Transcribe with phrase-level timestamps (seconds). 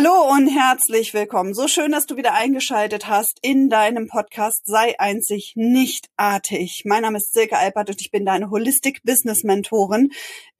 [0.00, 1.54] Hallo und herzlich willkommen.
[1.54, 6.82] So schön, dass du wieder eingeschaltet hast in deinem Podcast Sei einzig nichtartig.
[6.84, 10.10] Mein Name ist Silke Alpert und ich bin deine Holistic Business Mentorin.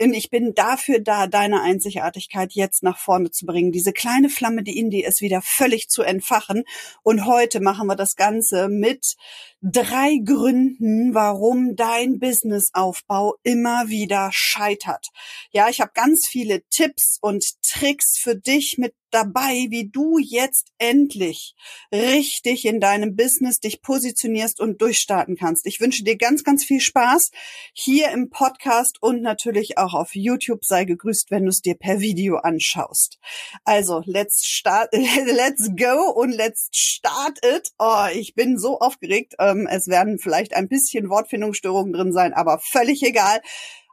[0.03, 3.71] Und ich bin dafür da, deine Einzigartigkeit jetzt nach vorne zu bringen.
[3.71, 6.65] Diese kleine Flamme, die in dir ist, wieder völlig zu entfachen.
[7.05, 9.15] Und heute machen wir das Ganze mit
[9.63, 15.09] drei Gründen, warum dein Businessaufbau immer wieder scheitert.
[15.53, 20.69] Ja, ich habe ganz viele Tipps und Tricks für dich mit dabei, wie du jetzt
[20.79, 21.55] endlich
[21.93, 25.67] richtig in deinem Business dich positionierst und durchstarten kannst.
[25.67, 27.31] Ich wünsche dir ganz, ganz viel Spaß
[27.73, 30.65] hier im Podcast und natürlich auch auf YouTube.
[30.65, 33.19] Sei gegrüßt, wenn du es dir per Video anschaust.
[33.65, 37.71] Also, let's start, let's go und let's start it.
[37.79, 39.35] Oh, ich bin so aufgeregt.
[39.39, 43.41] Ähm, es werden vielleicht ein bisschen Wortfindungsstörungen drin sein, aber völlig egal.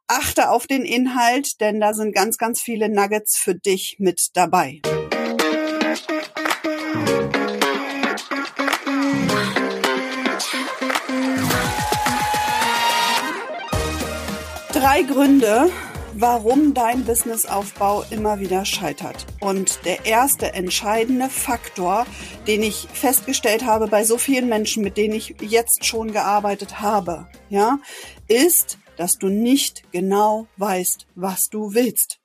[0.07, 4.81] Achte auf den Inhalt, denn da sind ganz, ganz viele Nuggets für dich mit dabei.
[14.95, 15.69] Drei Gründe,
[16.13, 19.25] warum dein Businessaufbau immer wieder scheitert.
[19.41, 22.05] Und der erste entscheidende Faktor,
[22.47, 27.27] den ich festgestellt habe bei so vielen Menschen, mit denen ich jetzt schon gearbeitet habe,
[27.49, 27.79] ja,
[28.29, 32.21] ist, dass du nicht genau weißt, was du willst.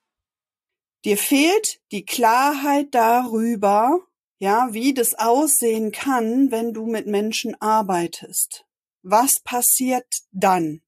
[1.04, 3.98] Dir fehlt die Klarheit darüber,
[4.38, 8.64] ja, wie das aussehen kann, wenn du mit Menschen arbeitest.
[9.02, 10.82] Was passiert dann?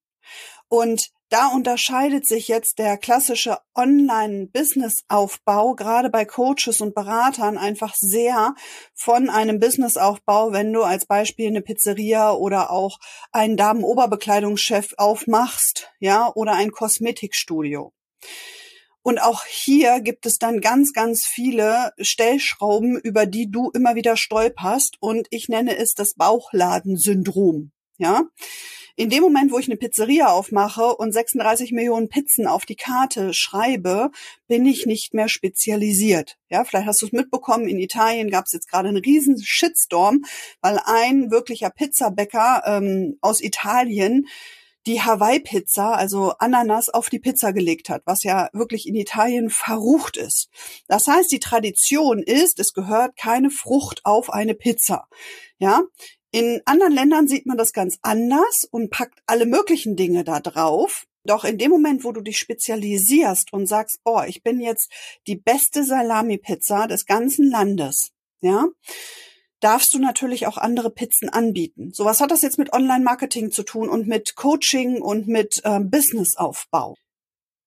[0.68, 8.54] Und da unterscheidet sich jetzt der klassische Online-Business-Aufbau gerade bei Coaches und Beratern einfach sehr
[8.94, 12.98] von einem Business-Aufbau, wenn du als Beispiel eine Pizzeria oder auch
[13.32, 17.94] einen Damen-Oberbekleidungschef aufmachst, ja, oder ein Kosmetikstudio.
[19.00, 24.16] Und auch hier gibt es dann ganz, ganz viele Stellschrauben, über die du immer wieder
[24.16, 24.98] stolperst.
[25.00, 27.72] Und ich nenne es das Bauchladensyndrom.
[28.02, 28.24] Ja.
[28.96, 33.32] In dem Moment, wo ich eine Pizzeria aufmache und 36 Millionen Pizzen auf die Karte
[33.32, 34.10] schreibe,
[34.48, 36.36] bin ich nicht mehr spezialisiert.
[36.50, 40.24] Ja, vielleicht hast du es mitbekommen, in Italien gab es jetzt gerade einen riesen Shitstorm,
[40.60, 44.26] weil ein wirklicher Pizzabäcker ähm, aus Italien
[44.86, 50.16] die Hawaii-Pizza, also Ananas, auf die Pizza gelegt hat, was ja wirklich in Italien verrucht
[50.16, 50.48] ist.
[50.88, 55.06] Das heißt, die Tradition ist, es gehört keine Frucht auf eine Pizza.
[55.58, 55.82] Ja,
[56.32, 61.04] in anderen Ländern sieht man das ganz anders und packt alle möglichen Dinge da drauf.
[61.24, 64.90] Doch in dem Moment, wo du dich spezialisierst und sagst, oh, ich bin jetzt
[65.26, 68.10] die beste Salami-Pizza des ganzen Landes,
[68.40, 68.66] ja,
[69.60, 71.90] darfst du natürlich auch andere Pizzen anbieten.
[71.92, 75.90] So was hat das jetzt mit Online-Marketing zu tun und mit Coaching und mit ähm,
[75.90, 76.96] Businessaufbau.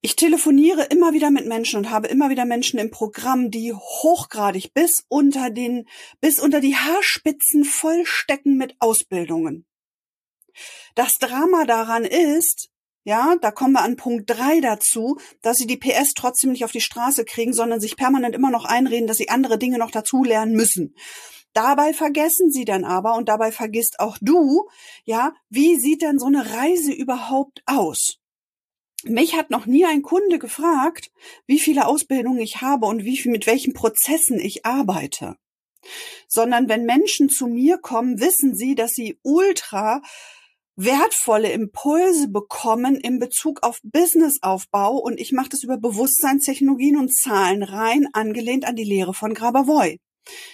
[0.06, 4.72] Ich telefoniere immer wieder mit Menschen und habe immer wieder Menschen im Programm, die hochgradig
[4.72, 5.88] bis unter den,
[6.22, 9.66] bis unter die Haarspitzen vollstecken mit Ausbildungen.
[10.94, 12.70] Das Drama daran ist,
[13.04, 16.72] ja, da kommen wir an Punkt drei dazu, dass sie die PS trotzdem nicht auf
[16.72, 20.24] die Straße kriegen, sondern sich permanent immer noch einreden, dass sie andere Dinge noch dazu
[20.24, 20.94] lernen müssen.
[21.54, 24.70] Dabei vergessen sie dann aber und dabei vergisst auch du,
[25.04, 28.20] ja, wie sieht denn so eine Reise überhaupt aus?
[29.04, 31.12] Mich hat noch nie ein Kunde gefragt,
[31.46, 35.36] wie viele Ausbildungen ich habe und wie viel, mit welchen Prozessen ich arbeite.
[36.28, 40.02] Sondern wenn Menschen zu mir kommen, wissen sie, dass sie ultra
[40.76, 47.64] wertvolle Impulse bekommen in Bezug auf Businessaufbau und ich mache das über Bewusstseinstechnologien und Zahlen
[47.64, 50.00] rein, angelehnt an die Lehre von Grabavoy.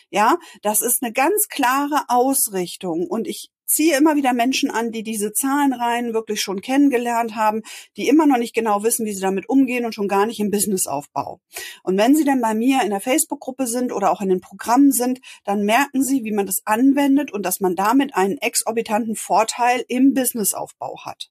[0.10, 5.04] Ja, das ist eine ganz klare Ausrichtung und ich ziehe immer wieder Menschen an, die
[5.04, 7.62] diese Zahlenreihen wirklich schon kennengelernt haben,
[7.98, 10.52] die immer noch nicht genau wissen, wie sie damit umgehen und schon gar nicht im
[10.52, 11.40] Businessaufbau.
[11.84, 14.92] Und wenn sie dann bei mir in der Facebook-Gruppe sind oder auch in den Programmen
[14.92, 19.84] sind, dann merken sie, wie man das anwendet und dass man damit einen exorbitanten Vorteil
[19.88, 21.30] im Businessaufbau hat.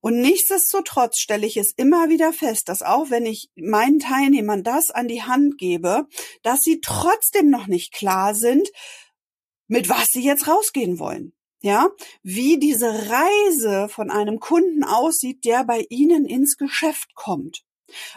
[0.00, 4.90] Und nichtsdestotrotz stelle ich es immer wieder fest, dass auch wenn ich meinen Teilnehmern das
[4.90, 6.06] an die Hand gebe,
[6.42, 8.68] dass sie trotzdem noch nicht klar sind,
[9.70, 11.32] mit was sie jetzt rausgehen wollen.
[11.62, 11.90] Ja,
[12.22, 17.62] wie diese Reise von einem Kunden aussieht, der bei Ihnen ins Geschäft kommt.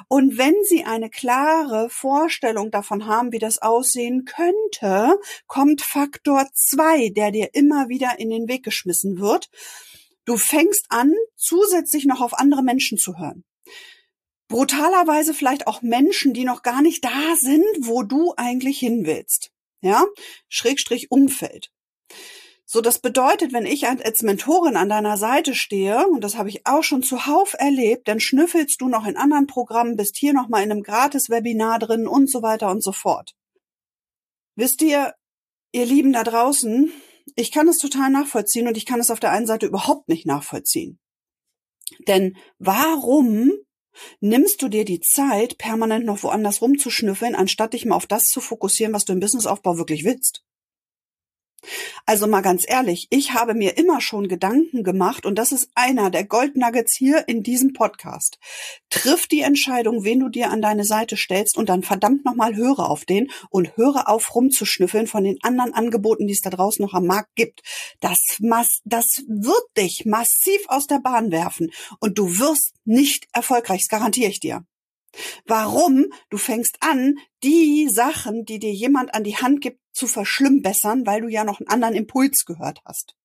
[0.08, 7.10] Und wenn Sie eine klare Vorstellung davon haben, wie das aussehen könnte, kommt Faktor zwei,
[7.10, 9.50] der dir immer wieder in den Weg geschmissen wird.
[10.26, 13.44] Du fängst an, zusätzlich noch auf andere Menschen zu hören.
[14.48, 19.53] Brutalerweise vielleicht auch Menschen, die noch gar nicht da sind, wo du eigentlich hin willst.
[19.84, 20.06] Ja?
[20.50, 21.72] Schrägstrich Umfeld.
[22.66, 26.66] So, das bedeutet, wenn ich als Mentorin an deiner Seite stehe, und das habe ich
[26.66, 30.64] auch schon zuhauf erlebt, dann schnüffelst du noch in anderen Programmen, bist hier noch mal
[30.64, 33.36] in einem Gratis-Webinar drin und so weiter und so fort.
[34.56, 35.14] Wisst ihr,
[35.72, 36.92] ihr Lieben da draußen,
[37.36, 40.26] ich kann es total nachvollziehen und ich kann es auf der einen Seite überhaupt nicht
[40.26, 41.00] nachvollziehen.
[42.08, 43.52] Denn warum
[44.20, 48.42] nimmst du dir die Zeit, permanent noch woanders rumzuschnüffeln, anstatt dich mal auf das zu
[48.42, 50.44] fokussieren, was du im Businessaufbau wirklich willst?
[52.06, 56.10] Also mal ganz ehrlich, ich habe mir immer schon Gedanken gemacht und das ist einer
[56.10, 58.38] der Goldnuggets hier in diesem Podcast.
[58.90, 62.90] Triff die Entscheidung, wen du dir an deine Seite stellst und dann verdammt nochmal höre
[62.90, 66.94] auf den und höre auf rumzuschnüffeln von den anderen Angeboten, die es da draußen noch
[66.94, 67.62] am Markt gibt.
[68.00, 68.20] Das,
[68.84, 74.30] das wird dich massiv aus der Bahn werfen und du wirst nicht erfolgreich, das garantiere
[74.30, 74.66] ich dir.
[75.46, 76.08] Warum?
[76.30, 81.22] Du fängst an, die Sachen, die dir jemand an die Hand gibt, zu verschlimmbessern, weil
[81.22, 83.16] du ja noch einen anderen Impuls gehört hast.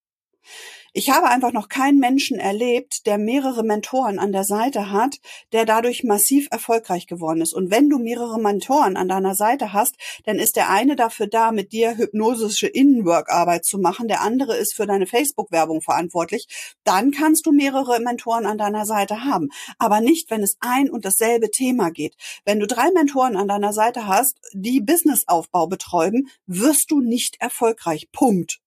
[0.91, 5.17] Ich habe einfach noch keinen Menschen erlebt, der mehrere Mentoren an der Seite hat,
[5.51, 7.53] der dadurch massiv erfolgreich geworden ist.
[7.53, 11.51] Und wenn du mehrere Mentoren an deiner Seite hast, dann ist der eine dafür da,
[11.51, 16.47] mit dir hypnosische Innenwork-Arbeit zu machen, der andere ist für deine Facebook-Werbung verantwortlich.
[16.83, 19.49] Dann kannst du mehrere Mentoren an deiner Seite haben.
[19.77, 22.15] Aber nicht, wenn es ein und dasselbe Thema geht.
[22.45, 28.09] Wenn du drei Mentoren an deiner Seite hast, die Businessaufbau betreiben, wirst du nicht erfolgreich.
[28.11, 28.59] Punkt.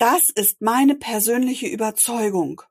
[0.00, 2.62] Das ist meine persönliche Überzeugung.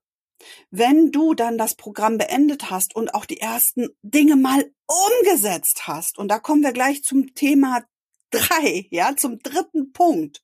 [0.72, 6.18] Wenn du dann das Programm beendet hast und auch die ersten Dinge mal umgesetzt hast,
[6.18, 7.84] und da kommen wir gleich zum Thema
[8.32, 10.42] drei, ja, zum dritten Punkt,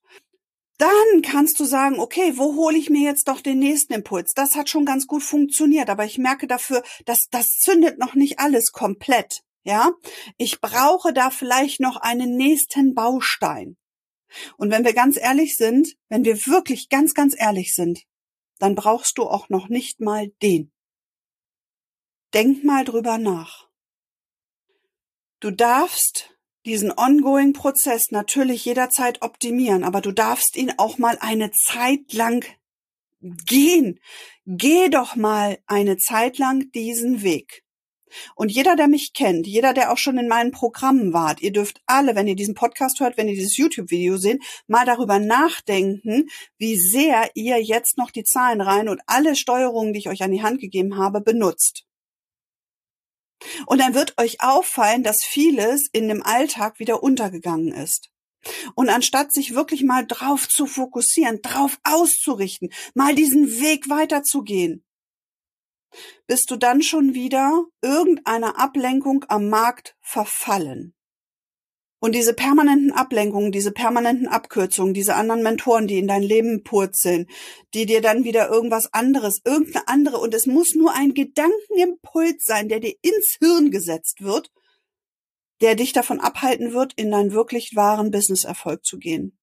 [0.78, 4.32] dann kannst du sagen, okay, wo hole ich mir jetzt doch den nächsten Impuls?
[4.36, 8.38] Das hat schon ganz gut funktioniert, aber ich merke dafür, dass das zündet noch nicht
[8.38, 9.42] alles komplett.
[9.64, 9.90] Ja,
[10.36, 13.76] ich brauche da vielleicht noch einen nächsten Baustein.
[14.56, 18.04] Und wenn wir ganz ehrlich sind, wenn wir wirklich ganz, ganz ehrlich sind,
[18.58, 20.72] dann brauchst du auch noch nicht mal den.
[22.34, 23.68] Denk mal drüber nach.
[25.40, 31.52] Du darfst diesen ongoing Prozess natürlich jederzeit optimieren, aber du darfst ihn auch mal eine
[31.52, 32.44] Zeit lang
[33.20, 34.00] gehen.
[34.46, 37.65] Geh doch mal eine Zeit lang diesen Weg.
[38.34, 41.80] Und jeder, der mich kennt, jeder, der auch schon in meinen Programmen wart, ihr dürft
[41.86, 46.76] alle, wenn ihr diesen Podcast hört, wenn ihr dieses YouTube-Video seht, mal darüber nachdenken, wie
[46.78, 50.42] sehr ihr jetzt noch die Zahlen rein und alle Steuerungen, die ich euch an die
[50.42, 51.84] Hand gegeben habe, benutzt.
[53.66, 58.10] Und dann wird euch auffallen, dass vieles in dem Alltag wieder untergegangen ist.
[58.74, 64.85] Und anstatt sich wirklich mal drauf zu fokussieren, drauf auszurichten, mal diesen Weg weiterzugehen,
[66.26, 70.94] bist du dann schon wieder irgendeiner Ablenkung am Markt verfallen.
[71.98, 77.26] Und diese permanenten Ablenkungen, diese permanenten Abkürzungen, diese anderen Mentoren, die in dein Leben purzeln,
[77.72, 82.68] die dir dann wieder irgendwas anderes, irgendeine andere, und es muss nur ein Gedankenimpuls sein,
[82.68, 84.52] der dir ins Hirn gesetzt wird,
[85.62, 89.38] der dich davon abhalten wird, in deinen wirklich wahren Businesserfolg zu gehen.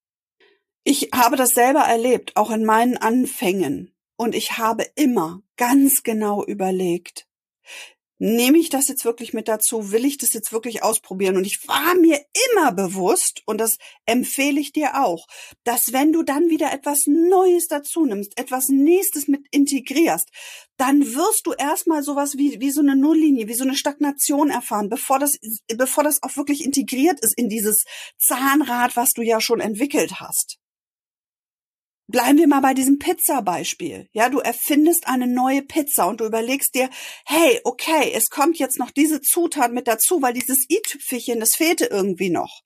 [0.84, 3.93] Ich habe das selber erlebt, auch in meinen Anfängen.
[4.16, 7.28] Und ich habe immer ganz genau überlegt,
[8.20, 9.92] nehme ich das jetzt wirklich mit dazu?
[9.92, 11.36] Will ich das jetzt wirklich ausprobieren?
[11.36, 12.24] Und ich war mir
[12.54, 15.28] immer bewusst, und das empfehle ich dir auch,
[15.66, 20.30] dass wenn du dann wieder etwas Neues dazu nimmst, etwas Nächstes mit integrierst,
[20.78, 24.90] dann wirst du erstmal sowas wie, wie so eine Nulllinie, wie so eine Stagnation erfahren,
[24.90, 25.38] bevor das,
[25.76, 27.84] bevor das auch wirklich integriert ist in dieses
[28.18, 30.60] Zahnrad, was du ja schon entwickelt hast.
[32.08, 34.10] Bleiben wir mal bei diesem Pizza-Beispiel.
[34.12, 36.90] Ja, du erfindest eine neue Pizza und du überlegst dir,
[37.26, 41.86] hey, okay, es kommt jetzt noch diese Zutat mit dazu, weil dieses i-Tüpfelchen, das fehlte
[41.86, 42.64] irgendwie noch.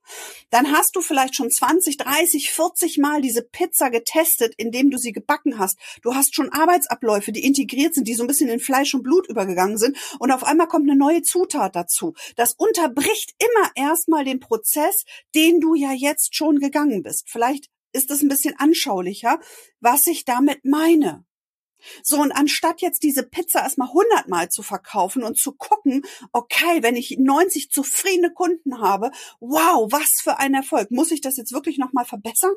[0.50, 5.12] Dann hast du vielleicht schon 20, 30, 40 Mal diese Pizza getestet, indem du sie
[5.12, 5.78] gebacken hast.
[6.02, 9.30] Du hast schon Arbeitsabläufe, die integriert sind, die so ein bisschen in Fleisch und Blut
[9.30, 12.16] übergegangen sind und auf einmal kommt eine neue Zutat dazu.
[12.38, 14.96] Das unterbricht immer erstmal den Prozess,
[15.36, 17.30] den du ja jetzt schon gegangen bist.
[17.30, 19.40] Vielleicht ist es ein bisschen anschaulicher,
[19.80, 21.26] was ich damit meine.
[22.04, 26.96] So, und anstatt jetzt diese Pizza erstmal hundertmal zu verkaufen und zu gucken, okay, wenn
[26.96, 30.92] ich 90 zufriedene Kunden habe, wow, was für ein Erfolg.
[30.92, 32.54] Muss ich das jetzt wirklich nochmal verbessern?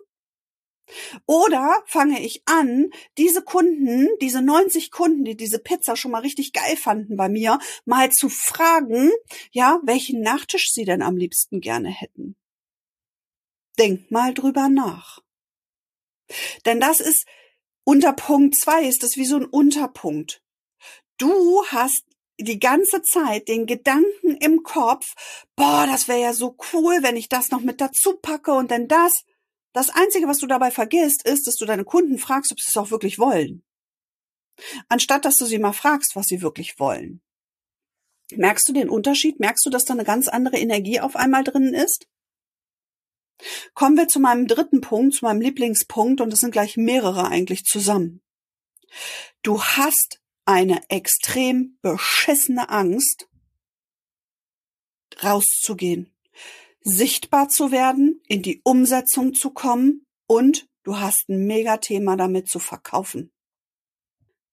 [1.27, 6.53] Oder fange ich an, diese Kunden, diese 90 Kunden, die diese Pizza schon mal richtig
[6.53, 9.13] geil fanden bei mir, mal zu fragen,
[9.53, 12.37] ja, welchen Nachtisch sie denn am liebsten gerne hätten.
[13.81, 15.21] Denk mal drüber nach.
[16.67, 17.27] Denn das ist
[17.85, 20.43] unter Punkt zwei ist das wie so ein Unterpunkt.
[21.17, 22.05] Du hast
[22.39, 25.15] die ganze Zeit den Gedanken im Kopf,
[25.57, 28.87] boah, das wäre ja so cool, wenn ich das noch mit dazu packe und dann
[28.87, 29.25] das.
[29.73, 32.77] Das Einzige, was du dabei vergisst, ist, dass du deine Kunden fragst, ob sie es
[32.77, 33.65] auch wirklich wollen.
[34.91, 37.23] Anstatt dass du sie mal fragst, was sie wirklich wollen.
[38.33, 39.41] Merkst du den Unterschied?
[39.41, 42.07] Merkst du, dass da eine ganz andere Energie auf einmal drin ist?
[43.75, 47.65] Kommen wir zu meinem dritten Punkt, zu meinem Lieblingspunkt, und es sind gleich mehrere eigentlich
[47.65, 48.21] zusammen.
[49.43, 53.29] Du hast eine extrem beschissene Angst,
[55.23, 56.13] rauszugehen,
[56.83, 62.59] sichtbar zu werden, in die Umsetzung zu kommen und du hast ein Megathema damit zu
[62.59, 63.31] verkaufen.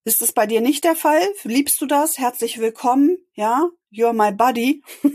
[0.04, 1.22] Ist das bei dir nicht der Fall?
[1.44, 2.18] Liebst du das?
[2.18, 3.18] Herzlich willkommen.
[3.34, 4.82] Ja, you're my buddy.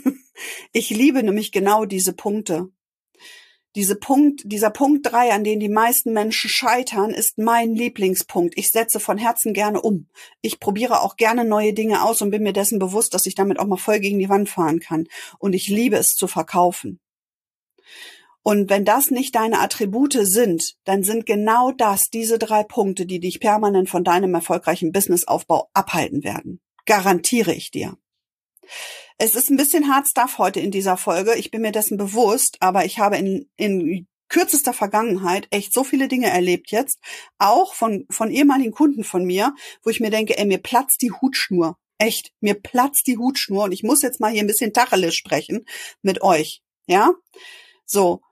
[0.73, 2.71] ich liebe nämlich genau diese Punkte.
[3.75, 8.59] Diese Punkt, dieser Punkt drei, an den die meisten Menschen scheitern, ist mein Lieblingspunkt.
[8.59, 10.09] Ich setze von Herzen gerne um.
[10.43, 13.59] Ich probiere auch gerne neue Dinge aus und bin mir dessen bewusst, dass ich damit
[13.59, 15.09] auch mal voll gegen die Wand fahren kann.
[15.39, 17.01] Und ich liebe es zu verkaufen.
[18.43, 23.21] Und wenn das nicht deine Attribute sind, dann sind genau das diese drei Punkte, die
[23.21, 26.61] dich permanent von deinem erfolgreichen Businessaufbau abhalten werden.
[26.85, 27.97] Garantiere ich dir.
[29.19, 31.35] Es ist ein bisschen Hard Stuff heute in dieser Folge.
[31.37, 36.09] Ich bin mir dessen bewusst, aber ich habe in, in kürzester Vergangenheit echt so viele
[36.09, 36.99] Dinge erlebt jetzt,
[37.39, 41.13] auch von, von ehemaligen Kunden von mir, wo ich mir denke, ey, mir platzt die
[41.13, 41.77] Hutschnur.
[41.99, 45.67] Echt, mir platzt die Hutschnur und ich muss jetzt mal hier ein bisschen Tacheles sprechen
[46.01, 46.63] mit euch.
[46.87, 47.13] Ja?
[47.85, 48.23] So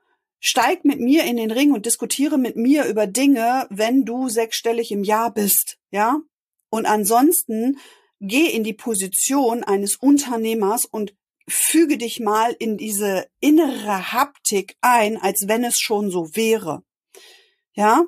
[0.41, 4.91] steig mit mir in den Ring und diskutiere mit mir über Dinge, wenn du sechsstellig
[4.91, 6.19] im Jahr bist, ja?
[6.71, 7.79] Und ansonsten
[8.21, 11.15] geh in die Position eines Unternehmers und
[11.49, 16.85] füge dich mal in diese innere Haptik ein, als wenn es schon so wäre.
[17.73, 18.05] Ja?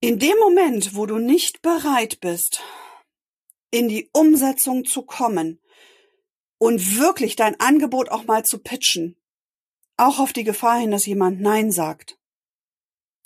[0.00, 2.62] In dem Moment, wo du nicht bereit bist,
[3.70, 5.60] in die Umsetzung zu kommen
[6.58, 9.16] und wirklich dein Angebot auch mal zu pitchen,
[9.96, 12.18] auch auf die Gefahr hin, dass jemand Nein sagt.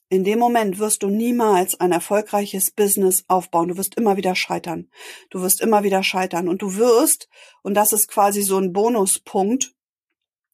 [0.09, 3.69] In dem Moment wirst du niemals ein erfolgreiches Business aufbauen.
[3.69, 4.89] Du wirst immer wieder scheitern.
[5.31, 6.49] Du wirst immer wieder scheitern.
[6.49, 7.29] Und du wirst,
[7.63, 9.73] und das ist quasi so ein Bonuspunkt,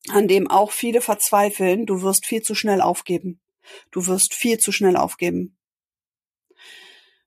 [0.08, 3.40] an dem auch viele verzweifeln, du wirst viel zu schnell aufgeben.
[3.90, 5.58] Du wirst viel zu schnell aufgeben.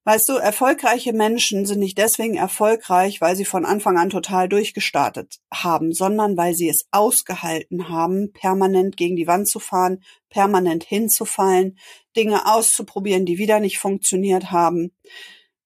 [0.08, 5.40] Weißt du, erfolgreiche Menschen sind nicht deswegen erfolgreich, weil sie von Anfang an total durchgestartet
[5.52, 11.80] haben, sondern weil sie es ausgehalten haben, permanent gegen die Wand zu fahren, permanent hinzufallen,
[12.16, 14.96] Dinge auszuprobieren, die wieder nicht funktioniert haben.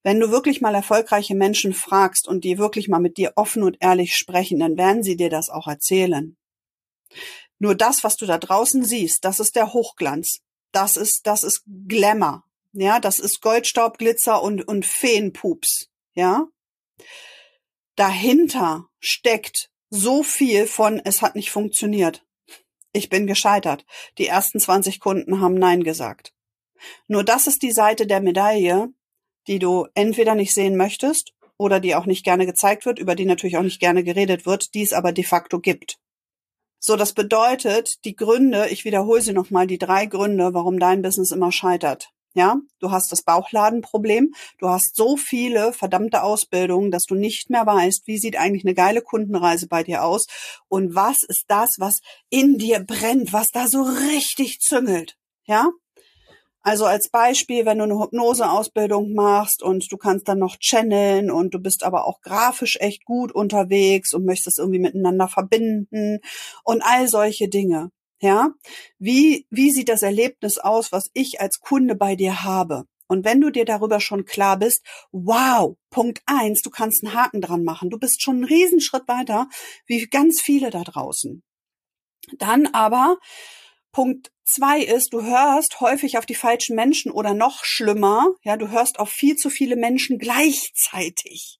[0.02, 3.76] Wenn du wirklich mal erfolgreiche Menschen fragst und die wirklich mal mit dir offen und
[3.80, 6.38] ehrlich sprechen, dann werden sie dir das auch erzählen.
[7.58, 10.38] Nur das, was du da draußen siehst, das ist der Hochglanz.
[10.72, 12.42] Das ist, das ist Glamour.
[12.72, 15.88] Ja, das ist Goldstaub, Glitzer und, und Feenpups.
[16.14, 16.46] Ja.
[17.96, 22.24] Dahinter steckt so viel von, es hat nicht funktioniert.
[22.92, 23.84] Ich bin gescheitert.
[24.18, 26.32] Die ersten 20 Kunden haben Nein gesagt.
[27.08, 28.92] Nur das ist die Seite der Medaille,
[29.46, 33.26] die du entweder nicht sehen möchtest oder die auch nicht gerne gezeigt wird, über die
[33.26, 35.98] natürlich auch nicht gerne geredet wird, die es aber de facto gibt.
[36.78, 41.30] So, das bedeutet, die Gründe, ich wiederhole sie nochmal, die drei Gründe, warum dein Business
[41.30, 42.10] immer scheitert.
[42.34, 44.32] Ja, du hast das Bauchladenproblem.
[44.58, 48.74] Du hast so viele verdammte Ausbildungen, dass du nicht mehr weißt, wie sieht eigentlich eine
[48.74, 50.26] geile Kundenreise bei dir aus
[50.68, 55.16] und was ist das, was in dir brennt, was da so richtig züngelt.
[55.44, 55.70] Ja?
[56.62, 61.54] Also als Beispiel, wenn du eine Hypnoseausbildung machst und du kannst dann noch channeln und
[61.54, 66.20] du bist aber auch grafisch echt gut unterwegs und möchtest irgendwie miteinander verbinden
[66.62, 67.90] und all solche Dinge.
[68.22, 68.50] Ja,
[68.98, 72.84] wie, wie sieht das Erlebnis aus, was ich als Kunde bei dir habe?
[73.08, 77.40] Und wenn du dir darüber schon klar bist, wow, Punkt eins, du kannst einen Haken
[77.40, 77.90] dran machen.
[77.90, 79.48] Du bist schon einen Riesenschritt weiter,
[79.86, 81.42] wie ganz viele da draußen.
[82.38, 83.18] Dann aber
[83.92, 88.68] Punkt zwei ist, du hörst häufig auf die falschen Menschen oder noch schlimmer, ja, du
[88.68, 91.59] hörst auf viel zu viele Menschen gleichzeitig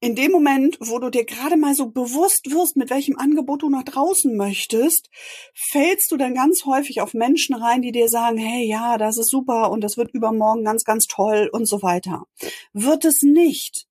[0.00, 3.68] in dem Moment, wo du dir gerade mal so bewusst wirst, mit welchem Angebot du
[3.68, 5.10] nach draußen möchtest,
[5.54, 9.30] fällst du dann ganz häufig auf Menschen rein, die dir sagen, hey, ja, das ist
[9.30, 12.24] super und das wird übermorgen ganz, ganz toll und so weiter.
[12.72, 13.89] Wird es nicht.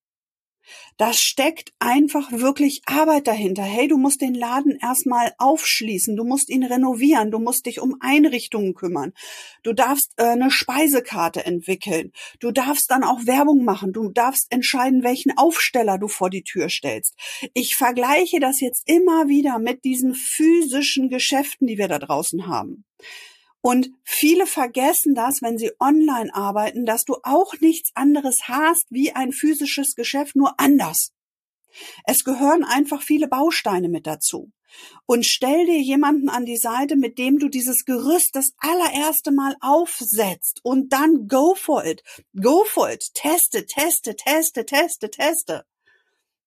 [0.98, 3.64] Da steckt einfach wirklich Arbeit dahinter.
[3.64, 7.96] Hey, du musst den Laden erstmal aufschließen, du musst ihn renovieren, du musst dich um
[8.00, 9.14] Einrichtungen kümmern.
[9.64, 12.12] Du darfst äh, eine Speisekarte entwickeln.
[12.40, 13.94] Du darfst dann auch Werbung machen.
[13.94, 17.16] Du darfst entscheiden, welchen Aufsteller du vor die Tür stellst.
[17.54, 22.86] Ich vergleiche das jetzt immer wieder mit diesen physischen Geschäften, die wir da draußen haben.
[23.62, 29.12] Und viele vergessen das, wenn sie online arbeiten, dass du auch nichts anderes hast wie
[29.12, 31.12] ein physisches Geschäft, nur anders.
[32.06, 34.52] Es gehören einfach viele Bausteine mit dazu.
[35.06, 39.56] Und stell dir jemanden an die Seite, mit dem du dieses Gerüst das allererste Mal
[39.62, 42.04] aufsetzt und dann go for it.
[42.40, 43.04] Go for it.
[43.14, 45.66] Teste, teste, teste, teste, teste.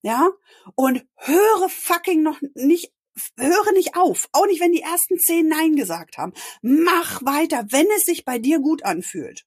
[0.03, 0.31] Ja?
[0.77, 2.93] Und höre fucking noch nicht
[3.37, 4.29] höre nicht auf.
[4.33, 6.33] Auch nicht, wenn die ersten zehn Nein gesagt haben.
[6.63, 9.45] Mach weiter, wenn es sich bei dir gut anfühlt.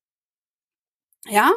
[1.26, 1.54] Ja?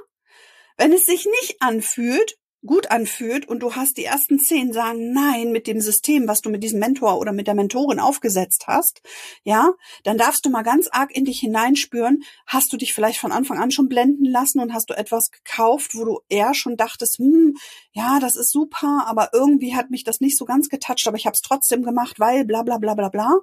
[0.77, 5.53] Wenn es sich nicht anfühlt, gut anfühlt und du hast die ersten zehn sagen nein
[5.53, 9.00] mit dem System, was du mit diesem Mentor oder mit der Mentorin aufgesetzt hast,
[9.45, 9.73] ja,
[10.03, 13.59] dann darfst du mal ganz arg in dich hineinspüren, hast du dich vielleicht von Anfang
[13.59, 17.55] an schon blenden lassen und hast du etwas gekauft, wo du eher schon dachtest, hm,
[17.93, 21.27] ja, das ist super, aber irgendwie hat mich das nicht so ganz getatscht, aber ich
[21.27, 23.38] habe es trotzdem gemacht, weil bla bla bla bla bla,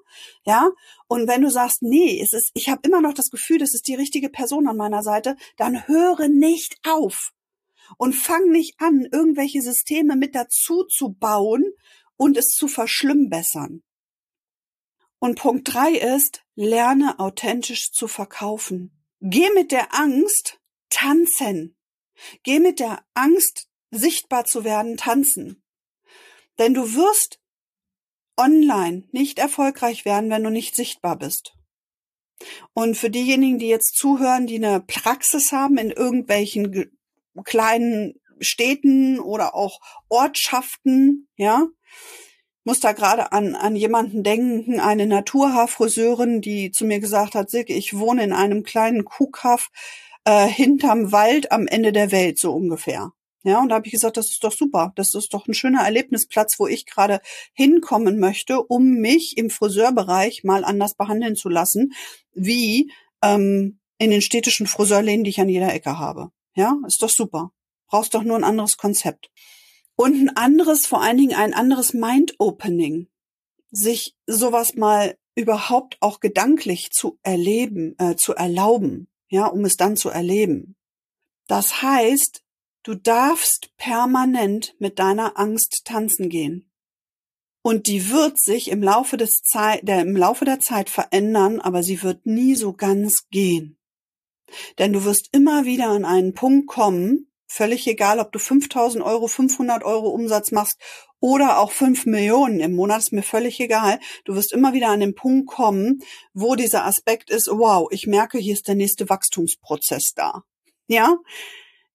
[0.45, 0.69] ja,
[1.07, 3.87] und wenn du sagst, nee, es ist, ich habe immer noch das Gefühl, das ist
[3.87, 7.31] die richtige Person an meiner Seite, dann höre nicht auf
[7.97, 11.63] und fang nicht an, irgendwelche Systeme mit dazu zu bauen
[12.17, 13.83] und es zu verschlimmbessern.
[15.19, 18.91] Und Punkt drei ist, lerne authentisch zu verkaufen.
[19.21, 21.75] Geh mit der Angst tanzen.
[22.43, 25.63] Geh mit der Angst, sichtbar zu werden, tanzen.
[26.59, 27.39] Denn du wirst
[28.37, 31.53] online nicht erfolgreich werden, wenn du nicht sichtbar bist.
[32.73, 36.94] Und für diejenigen, die jetzt zuhören, die eine Praxis haben in irgendwelchen
[37.43, 41.67] kleinen Städten oder auch Ortschaften, ja.
[42.63, 47.73] Muss da gerade an, an jemanden denken, eine Naturhaarfriseurin, die zu mir gesagt hat, Silke,
[47.73, 49.69] ich wohne in einem kleinen Kuhkaff
[50.25, 53.11] äh, hinterm Wald am Ende der Welt, so ungefähr.
[53.43, 54.91] Ja, und da habe ich gesagt, das ist doch super.
[54.95, 57.21] Das ist doch ein schöner Erlebnisplatz, wo ich gerade
[57.53, 61.93] hinkommen möchte, um mich im Friseurbereich mal anders behandeln zu lassen,
[62.33, 66.31] wie ähm, in den städtischen Friseurläden, die ich an jeder Ecke habe.
[66.55, 67.51] Ja, ist doch super.
[67.87, 69.29] Brauchst doch nur ein anderes Konzept.
[69.95, 73.07] Und ein anderes, vor allen Dingen ein anderes Mind-Opening.
[73.71, 79.97] Sich sowas mal überhaupt auch gedanklich zu erleben, äh, zu erlauben, ja, um es dann
[79.97, 80.77] zu erleben.
[81.47, 82.41] Das heißt,
[82.83, 86.71] du darfst permanent mit deiner Angst tanzen gehen.
[87.61, 91.83] Und die wird sich im Laufe des Zeit, der, im Laufe der Zeit verändern, aber
[91.83, 93.77] sie wird nie so ganz gehen.
[94.77, 99.27] Denn du wirst immer wieder an einen Punkt kommen, völlig egal, ob du 5000 Euro,
[99.27, 100.79] 500 Euro Umsatz machst
[101.19, 103.99] oder auch 5 Millionen im Monat, ist mir völlig egal.
[104.25, 106.01] Du wirst immer wieder an den Punkt kommen,
[106.33, 110.43] wo dieser Aspekt ist, wow, ich merke, hier ist der nächste Wachstumsprozess da.
[110.87, 111.17] Ja?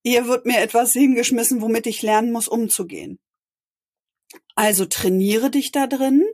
[0.03, 3.19] Hier wird mir etwas hingeschmissen, womit ich lernen muss, umzugehen.
[4.55, 6.25] Also trainiere dich da drin,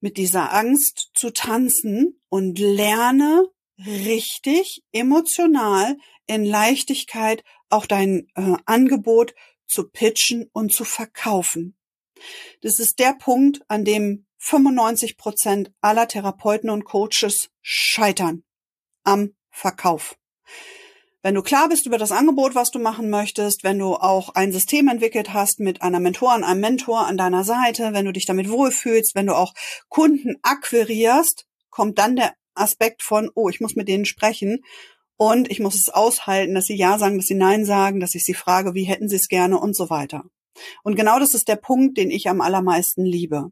[0.00, 3.46] mit dieser Angst zu tanzen und lerne
[3.78, 9.34] richtig emotional in Leichtigkeit auch dein äh, Angebot
[9.66, 11.76] zu pitchen und zu verkaufen.
[12.62, 18.44] Das ist der Punkt, an dem 95 Prozent aller Therapeuten und Coaches scheitern
[19.02, 20.16] am Verkauf.
[21.22, 24.52] Wenn du klar bist über das Angebot, was du machen möchtest, wenn du auch ein
[24.52, 28.50] System entwickelt hast mit einer Mentorin, einem Mentor an deiner Seite, wenn du dich damit
[28.50, 29.54] wohlfühlst, wenn du auch
[29.88, 34.64] Kunden akquirierst, kommt dann der Aspekt von, oh, ich muss mit denen sprechen
[35.16, 38.24] und ich muss es aushalten, dass sie Ja sagen, dass sie Nein sagen, dass ich
[38.24, 40.24] sie frage, wie hätten sie es gerne und so weiter.
[40.82, 43.50] Und genau das ist der Punkt, den ich am allermeisten liebe.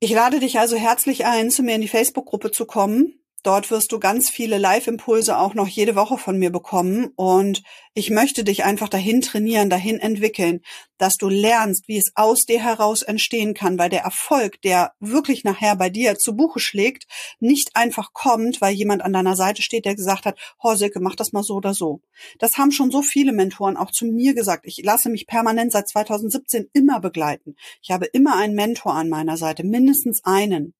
[0.00, 3.23] Ich lade dich also herzlich ein, zu mir in die Facebook-Gruppe zu kommen.
[3.44, 7.12] Dort wirst du ganz viele Live-Impulse auch noch jede Woche von mir bekommen.
[7.14, 10.62] Und ich möchte dich einfach dahin trainieren, dahin entwickeln,
[10.96, 15.44] dass du lernst, wie es aus dir heraus entstehen kann, weil der Erfolg, der wirklich
[15.44, 17.04] nachher bei dir zu Buche schlägt,
[17.38, 21.34] nicht einfach kommt, weil jemand an deiner Seite steht, der gesagt hat, Horsilke, mach das
[21.34, 22.00] mal so oder so.
[22.38, 24.64] Das haben schon so viele Mentoren auch zu mir gesagt.
[24.64, 27.56] Ich lasse mich permanent seit 2017 immer begleiten.
[27.82, 30.72] Ich habe immer einen Mentor an meiner Seite, mindestens einen.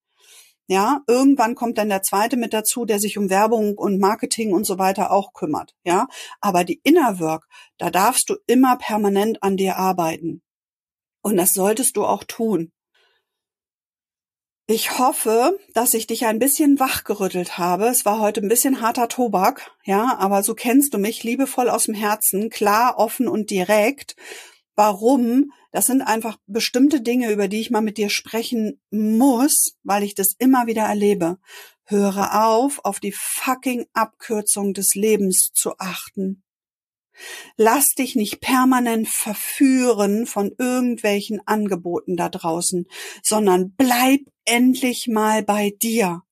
[0.67, 4.65] Ja, irgendwann kommt dann der zweite mit dazu, der sich um Werbung und Marketing und
[4.65, 5.75] so weiter auch kümmert.
[5.85, 6.09] Ja,
[6.41, 7.47] aber die Inner Work,
[7.77, 10.43] da darfst du immer permanent an dir arbeiten.
[11.23, 12.73] Und das solltest du auch tun.
[14.67, 17.85] Ich hoffe, dass ich dich ein bisschen wachgerüttelt habe.
[17.87, 21.85] Es war heute ein bisschen harter Tobak, ja, aber so kennst du mich liebevoll aus
[21.85, 24.17] dem Herzen, klar, offen und direkt.
[24.77, 25.53] Warum?
[25.71, 30.15] Das sind einfach bestimmte Dinge, über die ich mal mit dir sprechen muss, weil ich
[30.15, 31.39] das immer wieder erlebe.
[31.85, 36.43] Höre auf, auf die fucking Abkürzung des Lebens zu achten.
[37.57, 42.87] Lass dich nicht permanent verführen von irgendwelchen Angeboten da draußen,
[43.23, 46.23] sondern bleib endlich mal bei dir.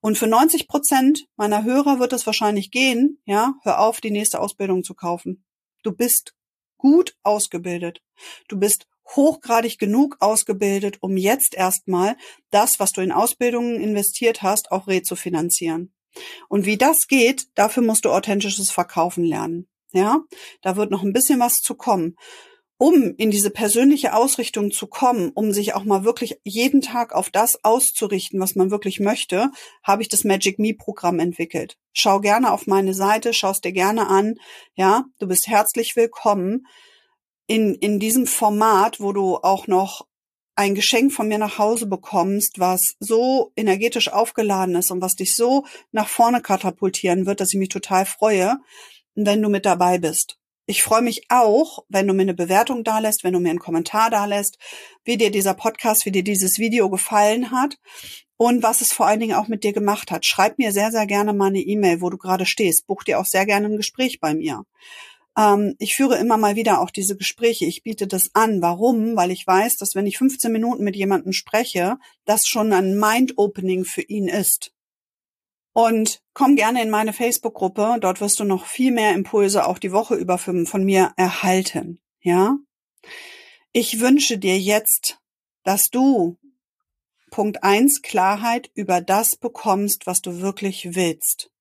[0.00, 4.40] Und für 90 Prozent meiner Hörer wird es wahrscheinlich gehen, ja, hör auf, die nächste
[4.40, 5.44] Ausbildung zu kaufen.
[5.82, 6.34] Du bist
[6.82, 8.02] gut ausgebildet.
[8.48, 12.16] Du bist hochgradig genug ausgebildet, um jetzt erstmal
[12.50, 15.94] das, was du in Ausbildungen investiert hast, auch rezufinanzieren.
[16.48, 19.68] Und wie das geht, dafür musst du authentisches Verkaufen lernen.
[19.92, 20.22] Ja,
[20.60, 22.16] da wird noch ein bisschen was zu kommen.
[22.82, 27.30] Um in diese persönliche Ausrichtung zu kommen, um sich auch mal wirklich jeden Tag auf
[27.30, 29.52] das auszurichten, was man wirklich möchte,
[29.84, 31.78] habe ich das Magic Me Programm entwickelt.
[31.92, 34.34] Schau gerne auf meine Seite, schaust dir gerne an.
[34.74, 36.66] Ja, du bist herzlich willkommen
[37.46, 40.04] in, in diesem Format, wo du auch noch
[40.56, 45.36] ein Geschenk von mir nach Hause bekommst, was so energetisch aufgeladen ist und was dich
[45.36, 48.56] so nach vorne katapultieren wird, dass ich mich total freue,
[49.14, 50.41] wenn du mit dabei bist.
[50.66, 54.10] Ich freue mich auch, wenn du mir eine Bewertung dalässt, wenn du mir einen Kommentar
[54.10, 54.58] dalässt,
[55.04, 57.78] wie dir dieser Podcast, wie dir dieses Video gefallen hat
[58.36, 60.24] und was es vor allen Dingen auch mit dir gemacht hat.
[60.24, 62.86] Schreib mir sehr, sehr gerne mal eine E-Mail, wo du gerade stehst.
[62.86, 64.64] Buch dir auch sehr gerne ein Gespräch bei mir.
[65.36, 67.64] Ähm, ich führe immer mal wieder auch diese Gespräche.
[67.64, 68.62] Ich biete das an.
[68.62, 69.16] Warum?
[69.16, 73.84] Weil ich weiß, dass wenn ich 15 Minuten mit jemandem spreche, das schon ein Mind-Opening
[73.84, 74.72] für ihn ist.
[75.72, 77.96] Und komm gerne in meine Facebook-Gruppe.
[78.00, 82.00] Dort wirst du noch viel mehr Impulse auch die Woche über von mir erhalten.
[82.20, 82.56] Ja?
[83.72, 85.18] Ich wünsche dir jetzt,
[85.64, 86.38] dass du
[87.30, 91.52] Punkt eins Klarheit über das bekommst, was du wirklich willst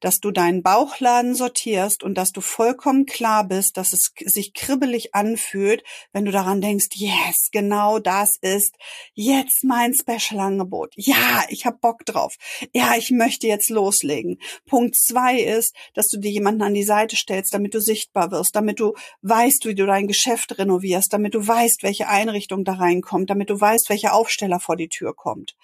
[0.00, 5.14] dass du deinen Bauchladen sortierst und dass du vollkommen klar bist, dass es sich kribbelig
[5.14, 5.82] anfühlt,
[6.12, 8.74] wenn du daran denkst, yes, genau das ist
[9.14, 10.94] jetzt mein Special-Angebot.
[10.96, 12.36] Ja, ich habe Bock drauf.
[12.72, 14.38] Ja, ich möchte jetzt loslegen.
[14.66, 18.56] Punkt zwei ist, dass du dir jemanden an die Seite stellst, damit du sichtbar wirst,
[18.56, 23.30] damit du weißt, wie du dein Geschäft renovierst, damit du weißt, welche Einrichtung da reinkommt,
[23.30, 25.54] damit du weißt, welcher Aufsteller vor die Tür kommt.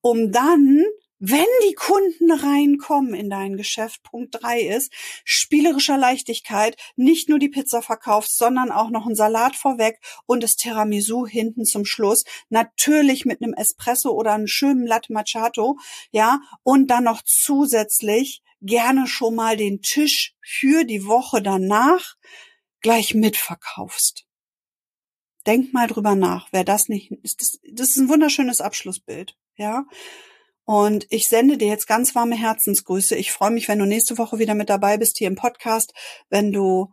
[0.00, 0.84] Um dann
[1.26, 4.92] wenn die Kunden reinkommen in dein Geschäft, Punkt drei ist,
[5.24, 10.56] spielerischer Leichtigkeit, nicht nur die Pizza verkaufst, sondern auch noch ein Salat vorweg und das
[10.56, 12.24] Tiramisu hinten zum Schluss.
[12.50, 15.78] Natürlich mit einem Espresso oder einem schönen Latte Macchiato,
[16.10, 22.16] ja, und dann noch zusätzlich gerne schon mal den Tisch für die Woche danach
[22.82, 24.26] gleich mitverkaufst.
[25.46, 27.12] Denk mal drüber nach, wer das nicht.
[27.22, 29.86] Das, das ist ein wunderschönes Abschlussbild, ja.
[30.64, 33.16] Und ich sende dir jetzt ganz warme Herzensgrüße.
[33.16, 35.92] Ich freue mich, wenn du nächste Woche wieder mit dabei bist hier im Podcast,
[36.30, 36.92] wenn du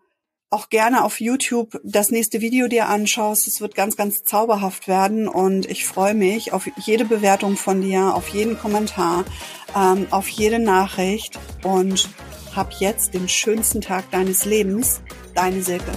[0.49, 3.47] auch gerne auf YouTube das nächste Video dir anschaust.
[3.47, 8.13] Es wird ganz, ganz zauberhaft werden und ich freue mich auf jede Bewertung von dir,
[8.13, 9.23] auf jeden Kommentar,
[9.73, 12.09] ähm, auf jede Nachricht und
[12.53, 15.01] hab jetzt den schönsten Tag deines Lebens.
[15.33, 15.93] Deine Silke.